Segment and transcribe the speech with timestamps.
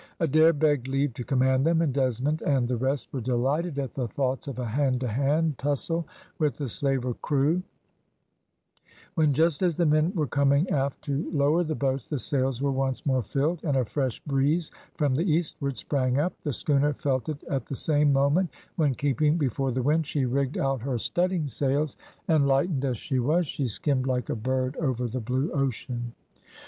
[0.19, 4.07] Adair begged leave to command them, and Desmond and the rest were delighted at the
[4.07, 6.07] thoughts of a hand to hand tussle
[6.39, 7.61] with the slaver screw;
[9.13, 12.71] when, just as the men were coming aft to lower the boats, the sails were
[12.71, 17.29] once more filled and a fresh breeze from the eastward sprang up, the schooner felt
[17.29, 21.47] it at the same moment, when, keeping before the wind she rigged out her studding
[21.47, 21.95] sails,
[22.27, 26.13] and lightened as she was, she skimmed like a bird over the blue ocean.